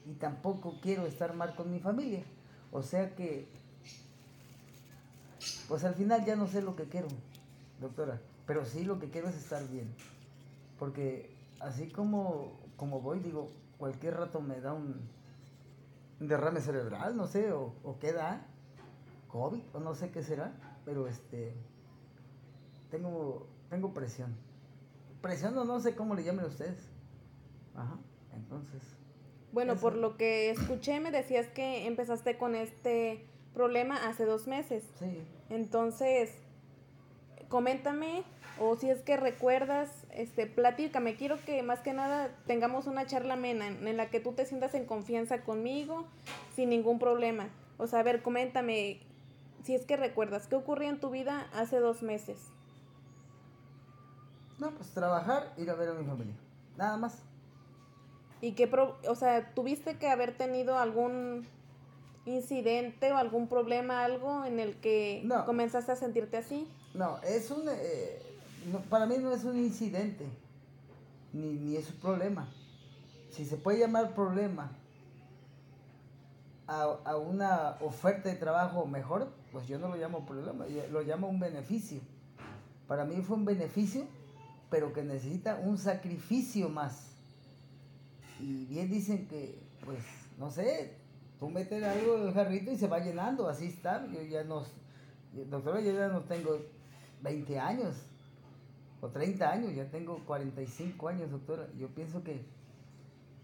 y 0.06 0.12
tampoco 0.14 0.78
quiero 0.82 1.06
estar 1.06 1.34
mal 1.34 1.54
con 1.54 1.70
mi 1.70 1.78
familia. 1.78 2.22
O 2.72 2.82
sea 2.82 3.14
que 3.14 3.48
pues 5.68 5.84
al 5.84 5.94
final 5.94 6.24
ya 6.24 6.36
no 6.36 6.46
sé 6.46 6.62
lo 6.62 6.76
que 6.76 6.84
quiero, 6.84 7.08
doctora, 7.80 8.20
pero 8.46 8.64
sí 8.64 8.84
lo 8.84 8.98
que 8.98 9.08
quiero 9.08 9.28
es 9.28 9.36
estar 9.36 9.66
bien. 9.68 9.88
Porque 10.78 11.34
así 11.60 11.88
como 11.88 12.58
como 12.76 13.00
voy, 13.00 13.20
digo, 13.20 13.48
cualquier 13.78 14.16
rato 14.16 14.40
me 14.40 14.60
da 14.60 14.72
un, 14.72 15.00
derrame 16.20 16.60
cerebral, 16.60 17.16
no 17.16 17.26
sé, 17.26 17.52
o, 17.52 17.74
o 17.82 17.98
qué 17.98 18.12
da, 18.12 18.46
COVID, 19.28 19.62
o 19.74 19.80
no 19.80 19.94
sé 19.94 20.10
qué 20.10 20.22
será, 20.22 20.52
pero 20.84 21.08
este 21.08 21.54
tengo, 22.90 23.46
tengo 23.68 23.94
presión. 23.94 24.36
Presión 25.22 25.56
o 25.58 25.64
no 25.64 25.80
sé 25.80 25.94
cómo 25.94 26.14
le 26.14 26.24
llamen 26.24 26.44
ustedes. 26.46 26.88
Ajá, 27.74 27.98
entonces. 28.34 28.82
Bueno, 29.52 29.76
por 29.76 29.96
lo 29.96 30.16
que 30.16 30.50
escuché, 30.50 31.00
me 31.00 31.10
decías 31.10 31.48
que 31.48 31.86
empezaste 31.86 32.38
con 32.38 32.54
este 32.54 33.26
problema 33.54 34.08
hace 34.08 34.24
dos 34.24 34.46
meses. 34.46 34.84
Sí. 34.98 35.22
Entonces, 35.48 36.32
coméntame, 37.50 38.24
o 38.58 38.76
si 38.76 38.88
es 38.88 39.02
que 39.02 39.18
recuerdas, 39.18 39.90
este, 40.12 40.46
platícame. 40.46 41.16
Quiero 41.16 41.36
que 41.44 41.62
más 41.62 41.80
que 41.80 41.92
nada 41.92 42.30
tengamos 42.46 42.86
una 42.86 43.06
charla 43.06 43.34
amena 43.34 43.66
en, 43.66 43.86
en 43.86 43.96
la 43.98 44.08
que 44.08 44.20
tú 44.20 44.32
te 44.32 44.46
sientas 44.46 44.74
en 44.74 44.86
confianza 44.86 45.42
conmigo, 45.42 46.06
sin 46.54 46.70
ningún 46.70 46.98
problema. 46.98 47.48
O 47.76 47.86
sea, 47.86 48.00
a 48.00 48.02
ver, 48.02 48.22
coméntame, 48.22 49.00
si 49.64 49.74
es 49.74 49.84
que 49.84 49.96
recuerdas, 49.96 50.46
¿qué 50.46 50.56
ocurrió 50.56 50.88
en 50.88 51.00
tu 51.00 51.10
vida 51.10 51.48
hace 51.52 51.78
dos 51.78 52.02
meses? 52.02 52.38
No, 54.58 54.70
pues 54.72 54.90
trabajar, 54.90 55.52
ir 55.56 55.70
a 55.70 55.74
ver 55.74 55.88
a 55.88 55.94
mi 55.94 56.04
familia. 56.04 56.34
Nada 56.76 56.96
más. 56.96 57.22
¿Y 58.42 58.52
qué, 58.52 58.66
pro 58.66 58.96
o 59.08 59.14
sea, 59.14 59.54
tuviste 59.54 59.98
que 59.98 60.08
haber 60.08 60.36
tenido 60.36 60.78
algún 60.78 61.46
incidente 62.26 63.12
o 63.12 63.16
algún 63.16 63.48
problema, 63.48 64.04
algo 64.04 64.44
en 64.44 64.60
el 64.60 64.76
que 64.76 65.26
comenzaste 65.46 65.92
a 65.92 65.96
sentirte 65.96 66.36
así? 66.36 66.68
No, 66.94 67.18
es 67.22 67.50
un, 67.50 67.68
eh, 67.68 68.20
para 68.88 69.06
mí 69.06 69.16
no 69.18 69.32
es 69.32 69.44
un 69.44 69.58
incidente, 69.58 70.26
ni, 71.32 71.52
ni 71.52 71.76
es 71.76 71.88
un 71.90 71.96
problema. 71.96 72.48
Si 73.30 73.44
se 73.44 73.56
puede 73.56 73.78
llamar 73.78 74.14
problema 74.14 74.72
a, 76.66 76.82
a, 77.04 77.16
una 77.16 77.76
oferta 77.80 78.28
de 78.28 78.34
trabajo 78.34 78.86
mejor, 78.86 79.32
pues 79.52 79.68
yo 79.68 79.78
no 79.78 79.88
lo 79.88 79.96
llamo 79.96 80.26
problema, 80.26 80.66
lo 80.90 81.02
llamo 81.02 81.28
un 81.28 81.38
beneficio. 81.38 82.00
Para 82.88 83.04
mí 83.04 83.22
fue 83.22 83.36
un 83.36 83.44
beneficio 83.44 84.06
pero 84.70 84.92
que 84.92 85.02
necesita 85.02 85.56
un 85.56 85.76
sacrificio 85.76 86.68
más. 86.68 87.08
Y 88.38 88.64
bien 88.66 88.88
dicen 88.88 89.26
que, 89.26 89.58
pues, 89.84 89.98
no 90.38 90.50
sé, 90.50 90.94
tú 91.38 91.50
metes 91.50 91.82
algo 91.82 92.16
en 92.16 92.28
el 92.28 92.32
jarrito 92.32 92.70
y 92.70 92.78
se 92.78 92.86
va 92.86 93.00
llenando, 93.00 93.48
así 93.48 93.66
está. 93.66 94.06
Yo 94.06 94.22
ya 94.22 94.44
no, 94.44 94.64
doctora, 95.50 95.80
yo 95.80 95.92
ya 95.92 96.08
no 96.08 96.20
tengo 96.22 96.56
20 97.22 97.58
años 97.58 97.96
o 99.00 99.08
30 99.08 99.50
años, 99.50 99.74
ya 99.74 99.90
tengo 99.90 100.22
45 100.26 101.08
años, 101.08 101.30
doctora. 101.30 101.66
Yo 101.78 101.88
pienso 101.88 102.22
que, 102.22 102.44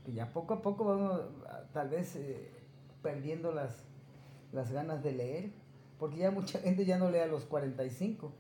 que 0.05 0.13
ya 0.13 0.33
poco 0.33 0.55
a 0.55 0.63
poco 0.63 0.85
vamos, 0.85 1.21
tal 1.73 1.89
vez, 1.89 2.17
eh, 2.17 2.51
perdiendo 3.03 3.53
las, 3.53 3.85
las 4.53 4.71
ganas 4.71 5.03
de 5.03 5.13
leer, 5.13 5.51
porque 5.99 6.19
ya 6.19 6.31
mucha 6.31 6.59
gente 6.59 6.85
ya 6.85 6.99
no 6.99 7.11
lee 7.11 7.21
a 7.21 7.27
los 7.27 7.45
45 7.45 8.33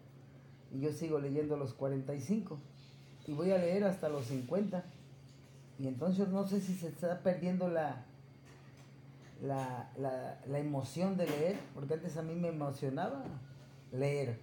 y 0.73 0.81
yo 0.81 0.93
sigo 0.93 1.19
leyendo 1.19 1.55
a 1.55 1.59
los 1.59 1.73
45 1.75 2.59
y 3.27 3.33
voy 3.33 3.51
a 3.53 3.59
leer 3.59 3.85
hasta 3.85 4.09
los 4.09 4.27
50. 4.27 4.85
Y 5.79 5.89
entonces 5.89 6.29
no 6.29 6.47
sé 6.47 6.61
si 6.61 6.75
se 6.75 6.89
está 6.89 7.21
perdiendo 7.21 7.69
la, 7.69 8.05
la, 9.43 9.91
la, 10.47 10.59
emoción 10.59 11.17
de 11.17 11.27
leer, 11.27 11.59
porque 11.75 11.95
antes 11.95 12.17
a 12.17 12.23
mí 12.23 12.35
me 12.35 12.49
emocionaba 12.49 13.25
leer. 13.93 14.39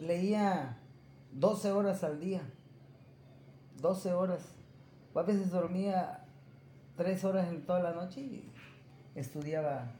Leía 0.00 0.76
12 1.32 1.72
horas 1.72 2.04
al 2.04 2.20
día, 2.20 2.42
12 3.80 4.12
horas. 4.12 4.42
a 5.14 5.22
veces 5.22 5.50
dormía 5.50 6.24
3 6.96 7.24
horas 7.24 7.48
en 7.48 7.62
toda 7.62 7.80
la 7.80 7.92
noche 7.92 8.20
y 8.20 8.50
estudiaba 9.14 9.90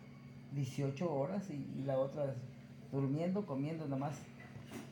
18 0.52 1.12
horas 1.12 1.50
y, 1.50 1.82
la 1.84 1.98
otra 1.98 2.34
durmiendo, 2.92 3.44
comiendo 3.46 3.84
nada 3.84 3.96
más. 3.96 4.16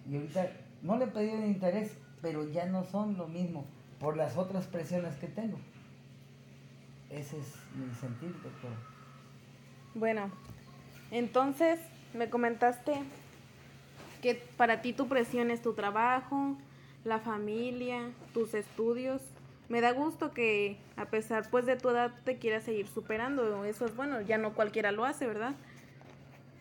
Y 0.08 0.16
ahorita 0.16 0.50
no 0.82 0.96
le 0.98 1.04
he 1.04 1.08
pedido 1.08 1.44
interés, 1.46 1.96
pero 2.20 2.48
ya 2.48 2.66
no 2.66 2.84
son 2.84 3.16
lo 3.16 3.28
mismo 3.28 3.64
por 4.00 4.16
las 4.16 4.36
otras 4.36 4.66
presiones 4.66 5.16
que 5.16 5.28
tengo. 5.28 5.58
Ese 7.10 7.38
es 7.38 7.54
mi 7.74 7.94
sentir, 7.94 8.32
doctor. 8.42 8.72
Bueno, 9.94 10.30
entonces 11.10 11.80
me 12.12 12.28
comentaste 12.28 13.02
que 14.16 14.34
para 14.56 14.82
ti 14.82 14.92
tu 14.92 15.08
presión 15.08 15.50
es 15.50 15.62
tu 15.62 15.72
trabajo, 15.74 16.56
la 17.04 17.18
familia, 17.18 18.10
tus 18.32 18.54
estudios. 18.54 19.22
Me 19.68 19.80
da 19.80 19.92
gusto 19.92 20.32
que 20.32 20.76
a 20.96 21.06
pesar 21.06 21.48
pues 21.50 21.66
de 21.66 21.76
tu 21.76 21.90
edad 21.90 22.12
te 22.24 22.38
quieras 22.38 22.64
seguir 22.64 22.86
superando. 22.86 23.64
Eso 23.64 23.86
es 23.86 23.96
bueno, 23.96 24.20
ya 24.20 24.38
no 24.38 24.54
cualquiera 24.54 24.92
lo 24.92 25.04
hace, 25.04 25.26
¿verdad? 25.26 25.54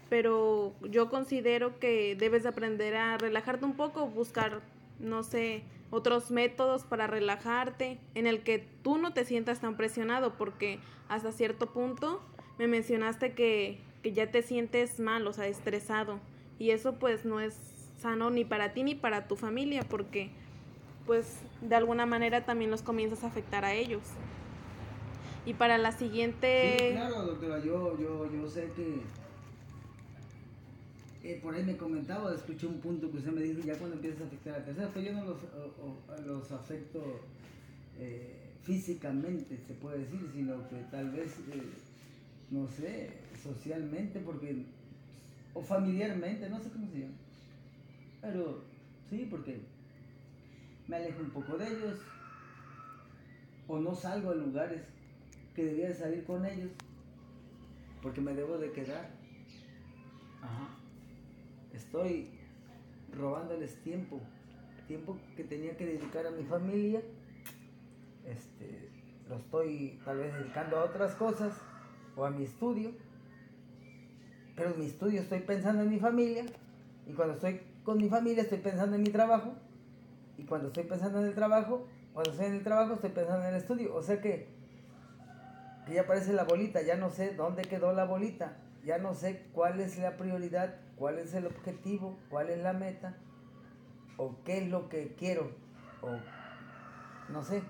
Pero 0.10 0.74
yo 0.82 1.10
considero 1.10 1.80
que 1.80 2.16
debes 2.16 2.46
aprender 2.46 2.96
a 2.96 3.18
relajarte 3.18 3.66
un 3.66 3.74
poco, 3.74 4.08
buscar 4.08 4.62
no 5.00 5.24
sé, 5.24 5.64
otros 5.92 6.32
métodos 6.32 6.84
para 6.84 7.08
relajarte, 7.08 8.00
en 8.16 8.28
el 8.28 8.42
que 8.44 8.66
tú 8.82 8.98
no 8.98 9.14
te 9.14 9.26
sientas 9.26 9.60
tan 9.60 9.78
presionado, 9.78 10.34
porque 10.34 10.80
hasta 11.10 11.32
cierto 11.32 11.68
punto 11.68 12.22
me 12.58 12.68
mencionaste 12.68 13.34
que, 13.34 13.80
que 14.02 14.14
ya 14.14 14.32
te 14.32 14.42
sientes 14.42 15.00
mal, 15.00 15.28
o 15.28 15.34
sea, 15.34 15.48
estresado, 15.48 16.20
y 16.60 16.72
eso 16.72 16.96
pues 16.96 17.26
no 17.26 17.40
es 17.40 17.56
sano 18.00 18.30
ni 18.30 18.46
para 18.46 18.74
ti 18.74 18.84
ni 18.84 18.96
para 18.96 19.28
tu 19.28 19.36
familia, 19.36 19.84
porque 19.84 20.30
pues 21.06 21.40
de 21.62 21.76
alguna 21.76 22.06
manera 22.06 22.46
también 22.46 22.72
los 22.72 22.82
comienzas 22.82 23.24
a 23.24 23.28
afectar 23.28 23.66
a 23.66 23.74
ellos. 23.74 24.04
Y 25.46 25.54
para 25.54 25.78
la 25.78 25.92
siguiente... 25.92 26.78
Sí, 26.80 26.96
claro, 26.96 27.22
doctora, 27.24 27.60
yo, 27.60 28.00
yo, 28.00 28.32
yo 28.32 28.50
sé 28.50 28.72
que 28.76 29.02
por 31.42 31.56
ahí 31.56 31.64
me 31.64 31.76
comentaba, 31.76 32.34
escuché 32.34 32.68
un 32.68 32.80
punto 32.80 33.10
que 33.12 33.18
usted 33.18 33.32
me 33.32 33.42
dijo, 33.42 33.60
ya 33.62 33.78
cuando 33.78 33.96
empiezas 33.96 34.22
a 34.22 34.26
afectar 34.26 34.56
a 34.56 34.66
terceros, 34.66 34.92
pues 34.94 35.06
yo 35.06 35.14
no 35.14 35.26
los, 35.26 35.38
los 36.26 36.52
afecto 36.52 37.22
eh, 37.98 38.52
físicamente, 38.64 39.58
se 39.66 39.74
puede 39.74 40.00
decir, 40.00 40.20
sino 40.34 40.68
que 40.70 40.76
tal 40.92 41.12
vez, 41.12 41.32
eh, 41.52 41.64
no 42.52 42.68
sé, 42.68 43.10
socialmente, 43.42 44.20
porque, 44.20 44.66
o 45.56 45.62
familiarmente, 45.62 46.50
no 46.50 46.60
sé 46.60 46.70
cómo 46.70 46.88
se 46.92 47.00
llama. 47.00 47.16
Pero 48.22 48.62
sí, 49.10 49.26
porque 49.32 49.62
me 50.88 50.98
alejo 50.98 51.22
un 51.22 51.32
poco 51.32 51.58
de 51.58 51.68
ellos, 51.68 52.00
o 53.68 53.80
no 53.80 53.96
salgo 53.96 54.32
a 54.32 54.36
lugares 54.36 54.84
que 55.56 55.64
debía 55.64 55.88
de 55.88 55.96
salir 55.96 56.26
con 56.26 56.46
ellos, 56.46 56.72
porque 58.02 58.22
me 58.22 58.34
debo 58.34 58.58
de 58.58 58.72
quedar. 58.74 59.10
Ajá. 60.42 60.68
Estoy 61.74 62.30
robándoles 63.14 63.82
tiempo, 63.82 64.22
tiempo 64.88 65.18
que 65.38 65.46
tenía 65.46 65.78
que 65.78 65.86
dedicar 65.86 66.28
a 66.28 66.32
mi 66.32 66.44
familia, 66.44 67.02
este, 68.26 68.90
lo 69.30 69.38
estoy 69.38 70.00
tal 70.04 70.18
vez 70.18 70.34
dedicando 70.34 70.78
a 70.78 70.84
otras 70.84 71.16
cosas 71.16 71.58
o 72.18 72.26
a 72.26 72.30
mi 72.30 72.44
estudio, 72.44 72.92
pero 74.56 74.72
en 74.72 74.80
mi 74.80 74.86
estudio 74.86 75.22
estoy 75.22 75.40
pensando 75.40 75.84
en 75.84 75.90
mi 75.90 76.00
familia 76.00 76.46
y 77.08 77.14
cuando 77.14 77.36
estoy 77.36 77.62
con 77.84 77.98
mi 77.98 78.10
familia 78.10 78.44
estoy 78.44 78.60
pensando 78.60 78.96
en 78.96 79.04
mi 79.04 79.10
trabajo 79.10 79.54
y 80.38 80.44
cuando 80.44 80.68
estoy 80.68 80.84
pensando 80.84 81.20
en 81.20 81.28
el 81.28 81.36
trabajo, 81.36 81.88
cuando 82.14 82.32
estoy 82.32 82.48
en 82.48 82.54
el 82.54 82.64
trabajo 82.64 82.94
estoy 82.94 83.12
pensando 83.12 83.46
en 83.46 83.54
el 83.54 83.62
estudio, 83.62 83.96
o 83.96 84.02
sea 84.02 84.22
que, 84.22 84.48
que 85.86 85.94
ya 85.94 86.02
aparece 86.02 86.34
la 86.34 86.44
bolita, 86.44 86.82
ya 86.82 86.96
no 86.96 87.10
sé 87.10 87.34
dónde 87.34 87.64
quedó 87.64 87.94
la 87.94 88.06
bolita, 88.06 88.58
ya 88.84 88.98
no 88.98 89.14
sé 89.14 89.44
cuál 89.54 89.80
es 89.80 89.98
la 89.98 90.18
prioridad, 90.18 90.76
cuál 90.96 91.20
es 91.20 91.34
el 91.34 91.46
objetivo, 91.46 92.18
cuál 92.30 92.50
es 92.50 92.60
la 92.60 92.74
meta, 92.74 93.18
o 94.18 94.36
qué 94.44 94.60
es 94.60 94.70
lo 94.70 94.90
que 94.90 95.16
quiero, 95.18 95.52
o 96.02 96.18
no 97.30 97.44
sé. 97.44 97.64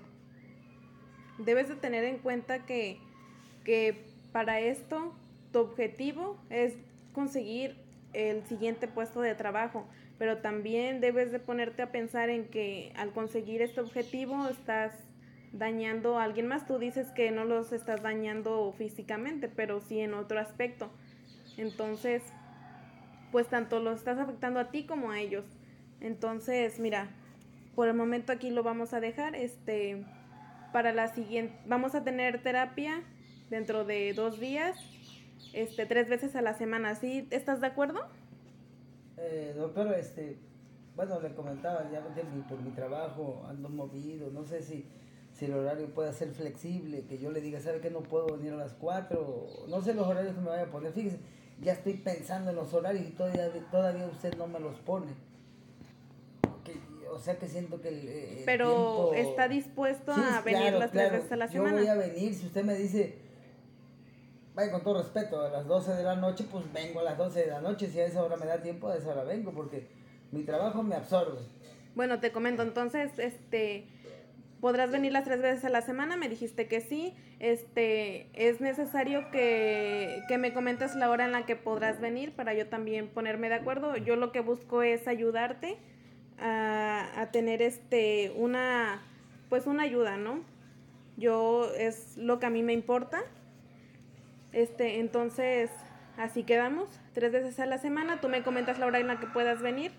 Debes 1.38 1.68
de 1.68 1.76
tener 1.76 2.04
en 2.04 2.18
cuenta 2.18 2.64
que, 2.64 2.98
que 3.64 4.06
para 4.32 4.60
esto 4.60 5.14
tu 5.56 5.62
objetivo 5.62 6.36
es 6.50 6.74
conseguir 7.14 7.78
el 8.12 8.44
siguiente 8.44 8.88
puesto 8.88 9.22
de 9.22 9.34
trabajo, 9.34 9.86
pero 10.18 10.36
también 10.42 11.00
debes 11.00 11.32
de 11.32 11.38
ponerte 11.38 11.80
a 11.80 11.90
pensar 11.90 12.28
en 12.28 12.48
que 12.48 12.92
al 12.94 13.14
conseguir 13.14 13.62
este 13.62 13.80
objetivo 13.80 14.48
estás 14.48 14.92
dañando 15.52 16.18
a 16.18 16.24
alguien 16.24 16.46
más. 16.46 16.66
Tú 16.66 16.78
dices 16.78 17.10
que 17.12 17.30
no 17.30 17.46
los 17.46 17.72
estás 17.72 18.02
dañando 18.02 18.70
físicamente, 18.76 19.48
pero 19.48 19.80
sí 19.80 19.98
en 20.00 20.12
otro 20.12 20.38
aspecto. 20.38 20.90
Entonces, 21.56 22.22
pues 23.32 23.48
tanto 23.48 23.80
lo 23.80 23.92
estás 23.92 24.18
afectando 24.18 24.60
a 24.60 24.70
ti 24.70 24.84
como 24.84 25.10
a 25.10 25.20
ellos. 25.20 25.46
Entonces, 26.02 26.78
mira, 26.78 27.08
por 27.74 27.88
el 27.88 27.94
momento 27.94 28.30
aquí 28.30 28.50
lo 28.50 28.62
vamos 28.62 28.92
a 28.92 29.00
dejar. 29.00 29.34
Este, 29.34 30.04
para 30.74 30.92
la 30.92 31.08
siguiente, 31.08 31.58
vamos 31.64 31.94
a 31.94 32.04
tener 32.04 32.42
terapia 32.42 33.02
dentro 33.48 33.86
de 33.86 34.12
dos 34.12 34.38
días, 34.38 34.76
este, 35.56 35.86
tres 35.86 36.08
veces 36.08 36.36
a 36.36 36.42
la 36.42 36.54
semana. 36.54 36.94
¿Sí? 36.94 37.26
¿Estás 37.30 37.60
de 37.60 37.66
acuerdo? 37.66 38.00
Eh, 39.16 39.54
doctor, 39.56 39.92
este, 39.94 40.36
bueno, 40.94 41.20
le 41.20 41.34
comentaba 41.34 41.90
ya 41.90 42.02
por 42.48 42.60
mi 42.60 42.70
trabajo, 42.70 43.44
ando 43.48 43.68
movido, 43.68 44.30
no 44.30 44.44
sé 44.44 44.62
si, 44.62 44.86
si 45.32 45.46
el 45.46 45.54
horario 45.54 45.88
puede 45.94 46.12
ser 46.12 46.32
flexible, 46.32 47.06
que 47.06 47.18
yo 47.18 47.30
le 47.30 47.40
diga, 47.40 47.60
¿sabe 47.60 47.80
que 47.80 47.90
no 47.90 48.00
puedo 48.00 48.36
venir 48.36 48.52
a 48.52 48.56
las 48.56 48.74
cuatro? 48.74 49.46
No 49.68 49.80
sé 49.80 49.94
los 49.94 50.06
horarios 50.06 50.34
que 50.34 50.40
me 50.40 50.50
vaya 50.50 50.64
a 50.64 50.70
poner, 50.70 50.92
fíjese, 50.92 51.18
ya 51.62 51.72
estoy 51.72 51.94
pensando 51.94 52.50
en 52.50 52.56
los 52.56 52.72
horarios 52.74 53.06
y 53.06 53.10
todavía, 53.12 53.50
todavía 53.70 54.06
usted 54.06 54.36
no 54.36 54.46
me 54.46 54.60
los 54.60 54.76
pone. 54.80 55.12
o 57.10 57.18
sea 57.18 57.38
que 57.38 57.48
siento 57.48 57.80
que 57.80 57.88
el, 57.88 58.42
Pero 58.44 59.14
está 59.14 59.48
dispuesto 59.48 60.12
a 60.12 60.42
venir 60.42 60.74
las 60.74 60.90
tres 60.90 61.10
veces 61.10 61.32
a 61.32 61.36
la 61.36 61.48
semana. 61.48 61.70
Yo 61.70 61.78
voy 61.78 61.86
a 61.88 61.94
venir, 61.94 62.34
si 62.34 62.46
usted 62.46 62.64
me 62.64 62.74
dice, 62.74 63.25
vaya 64.56 64.72
con 64.72 64.82
todo 64.82 65.02
respeto, 65.02 65.42
a 65.42 65.50
las 65.50 65.66
12 65.66 65.92
de 65.92 66.02
la 66.02 66.16
noche, 66.16 66.44
pues 66.50 66.64
vengo 66.72 67.00
a 67.00 67.02
las 67.04 67.18
12 67.18 67.40
de 67.40 67.46
la 67.48 67.60
noche, 67.60 67.88
si 67.88 68.00
a 68.00 68.06
esa 68.06 68.24
hora 68.24 68.38
me 68.38 68.46
da 68.46 68.62
tiempo, 68.62 68.88
a 68.88 68.96
esa 68.96 69.10
hora 69.10 69.22
vengo, 69.22 69.52
porque 69.52 69.86
mi 70.32 70.44
trabajo 70.44 70.82
me 70.82 70.96
absorbe. 70.96 71.38
Bueno, 71.94 72.20
te 72.20 72.32
comento, 72.32 72.62
entonces, 72.62 73.18
este, 73.18 73.86
podrás 74.62 74.90
venir 74.90 75.12
las 75.12 75.24
tres 75.24 75.42
veces 75.42 75.66
a 75.66 75.68
la 75.68 75.82
semana, 75.82 76.16
me 76.16 76.30
dijiste 76.30 76.68
que 76.68 76.80
sí, 76.80 77.14
este, 77.38 78.30
es 78.32 78.62
necesario 78.62 79.30
que, 79.30 80.22
que, 80.26 80.38
me 80.38 80.54
comentes 80.54 80.94
la 80.94 81.10
hora 81.10 81.26
en 81.26 81.32
la 81.32 81.44
que 81.44 81.54
podrás 81.54 82.00
venir 82.00 82.34
para 82.34 82.54
yo 82.54 82.66
también 82.66 83.08
ponerme 83.08 83.50
de 83.50 83.56
acuerdo. 83.56 83.98
Yo 83.98 84.16
lo 84.16 84.32
que 84.32 84.40
busco 84.40 84.82
es 84.82 85.06
ayudarte 85.06 85.76
a, 86.38 87.20
a 87.20 87.30
tener 87.30 87.60
este, 87.60 88.32
una, 88.36 89.02
pues 89.50 89.66
una 89.66 89.82
ayuda, 89.82 90.16
¿no? 90.16 90.40
Yo 91.18 91.70
es 91.76 92.16
lo 92.16 92.38
que 92.38 92.46
a 92.46 92.50
mí 92.50 92.62
me 92.62 92.72
importa. 92.72 93.22
Este, 94.52 95.00
entonces, 95.00 95.70
así 96.16 96.42
quedamos, 96.44 96.88
tres 97.12 97.32
veces 97.32 97.58
a 97.60 97.66
la 97.66 97.78
semana. 97.78 98.20
Tú 98.20 98.28
me 98.28 98.42
comentas 98.42 98.78
la 98.78 98.86
hora 98.86 98.98
en 98.98 99.06
la 99.06 99.20
que 99.20 99.26
puedas 99.26 99.62
venir 99.62 99.92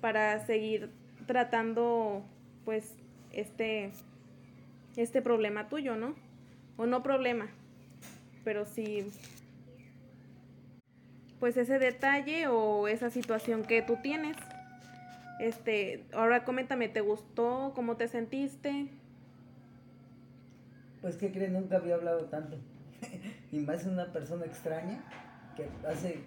para 0.00 0.38
seguir 0.40 0.90
tratando, 1.26 2.24
pues, 2.64 2.94
este, 3.32 3.92
este 4.96 5.22
problema 5.22 5.68
tuyo, 5.68 5.96
¿no? 5.96 6.14
O 6.76 6.86
no 6.86 7.02
problema, 7.02 7.48
pero 8.44 8.64
sí, 8.64 9.06
pues 11.40 11.56
ese 11.56 11.78
detalle 11.78 12.46
o 12.48 12.88
esa 12.88 13.10
situación 13.10 13.62
que 13.64 13.82
tú 13.82 13.96
tienes. 14.02 14.36
Este, 15.38 16.04
ahora 16.12 16.44
coméntame, 16.44 16.88
¿te 16.88 17.00
gustó? 17.00 17.72
¿Cómo 17.74 17.96
te 17.96 18.08
sentiste? 18.08 18.88
Pues 21.00 21.16
que 21.16 21.30
crees, 21.30 21.52
nunca 21.52 21.76
había 21.76 21.94
hablado 21.94 22.24
tanto. 22.24 22.56
y 23.52 23.58
más 23.60 23.84
una 23.84 24.12
persona 24.12 24.46
extraña 24.46 25.02
que 25.56 25.68
hace 25.86 26.22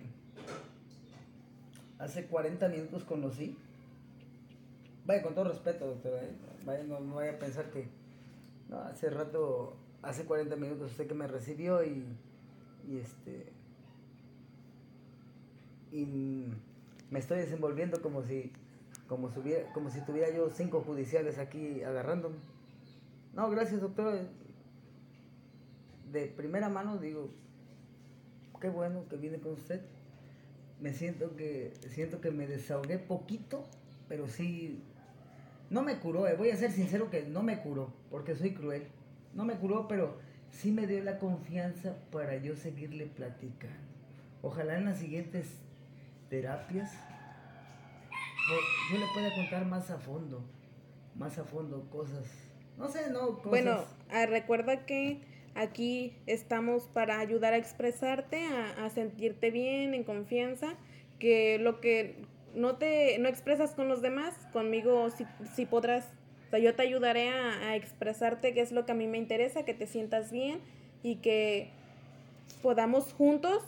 hace 1.99 2.25
40 2.25 2.67
minutos 2.69 3.03
conocí. 3.03 3.57
Vaya, 5.05 5.21
con 5.21 5.35
todo 5.35 5.45
respeto, 5.45 5.85
doctora, 5.87 6.23
¿eh? 6.23 6.31
vaya, 6.65 6.83
no, 6.83 6.99
vaya 7.15 7.33
a 7.33 7.39
pensar 7.39 7.69
que 7.69 7.87
no, 8.69 8.79
hace 8.79 9.09
rato, 9.09 9.75
hace 10.01 10.25
40 10.25 10.55
minutos 10.55 10.91
usted 10.91 11.07
que 11.07 11.13
me 11.13 11.27
recibió 11.27 11.83
y, 11.83 12.05
y 12.87 12.97
este 12.97 13.51
y 15.91 16.47
me 17.09 17.19
estoy 17.19 17.39
desenvolviendo 17.39 18.01
como 18.01 18.23
si 18.23 18.51
como 19.07 19.29
si, 19.29 19.41
como 19.73 19.89
si 19.89 19.99
tuviera 20.05 20.29
yo 20.33 20.49
cinco 20.49 20.81
judiciales 20.81 21.37
aquí 21.37 21.83
agarrándome. 21.83 22.37
No, 23.33 23.49
gracias 23.49 23.81
doctor. 23.81 24.19
De 26.11 26.25
primera 26.27 26.69
mano 26.69 26.97
digo, 26.97 27.31
qué 28.59 28.69
bueno 28.69 29.07
que 29.09 29.17
viene 29.17 29.39
con 29.39 29.53
usted. 29.53 29.81
Me 30.79 30.93
siento 30.93 31.35
que 31.35 31.73
siento 31.89 32.21
que 32.21 32.31
me 32.31 32.47
desahogué 32.47 32.97
poquito, 32.97 33.65
pero 34.07 34.27
sí 34.27 34.81
no 35.69 35.83
me 35.83 35.99
curó, 35.99 36.27
eh. 36.27 36.35
voy 36.35 36.49
a 36.49 36.57
ser 36.57 36.71
sincero 36.71 37.09
que 37.09 37.23
no 37.23 37.43
me 37.43 37.61
curó, 37.61 37.93
porque 38.09 38.35
soy 38.35 38.53
cruel. 38.53 38.87
No 39.33 39.45
me 39.45 39.55
curó, 39.55 39.87
pero 39.87 40.17
sí 40.49 40.71
me 40.71 40.85
dio 40.85 41.01
la 41.03 41.17
confianza 41.17 41.95
para 42.11 42.35
yo 42.35 42.55
seguirle 42.55 43.05
platicando. 43.05 43.77
Ojalá 44.41 44.77
en 44.77 44.85
las 44.85 44.97
siguientes 44.97 45.47
terapias 46.29 46.91
yo 48.91 48.99
le 48.99 49.05
pueda 49.13 49.33
contar 49.33 49.65
más 49.65 49.89
a 49.91 49.97
fondo, 49.97 50.43
más 51.15 51.37
a 51.37 51.45
fondo 51.45 51.89
cosas. 51.89 52.27
No 52.77 52.89
sé, 52.89 53.09
no. 53.09 53.33
Bueno, 53.43 53.85
ah, 54.09 54.25
recuerda 54.25 54.85
que 54.85 55.21
aquí 55.55 56.13
estamos 56.27 56.83
para 56.87 57.19
ayudar 57.19 57.53
a 57.53 57.57
expresarte, 57.57 58.45
a, 58.45 58.85
a 58.85 58.89
sentirte 58.89 59.51
bien, 59.51 59.93
en 59.93 60.03
confianza, 60.03 60.75
que 61.19 61.59
lo 61.59 61.81
que 61.81 62.15
no 62.55 62.75
te 62.75 63.17
no 63.19 63.29
expresas 63.29 63.73
con 63.73 63.87
los 63.87 64.01
demás, 64.01 64.35
conmigo 64.51 65.09
sí, 65.09 65.25
sí 65.55 65.65
podrás, 65.65 66.05
o 66.47 66.49
sea, 66.51 66.59
yo 66.59 66.75
te 66.75 66.83
ayudaré 66.83 67.29
a, 67.29 67.69
a, 67.69 67.75
expresarte 67.75 68.53
qué 68.53 68.61
es 68.61 68.71
lo 68.71 68.85
que 68.85 68.91
a 68.91 68.95
mí 68.95 69.07
me 69.07 69.17
interesa, 69.17 69.63
que 69.63 69.73
te 69.73 69.87
sientas 69.87 70.31
bien 70.31 70.59
y 71.03 71.17
que 71.17 71.69
podamos 72.61 73.13
juntos, 73.13 73.63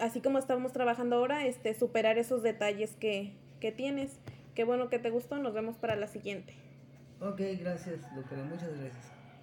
así 0.00 0.20
como 0.20 0.38
estamos 0.38 0.72
trabajando 0.72 1.16
ahora, 1.16 1.46
este, 1.46 1.74
superar 1.74 2.18
esos 2.18 2.42
detalles 2.42 2.94
que, 2.96 3.32
que 3.60 3.72
tienes. 3.72 4.18
Qué 4.54 4.64
bueno 4.64 4.88
que 4.88 4.98
te 4.98 5.10
gustó, 5.10 5.38
nos 5.38 5.52
vemos 5.52 5.76
para 5.76 5.96
la 5.96 6.06
siguiente. 6.06 6.54
Ok, 7.20 7.40
gracias, 7.60 8.14
doctora, 8.14 8.44
muchas 8.44 8.70
gracias. 8.78 9.13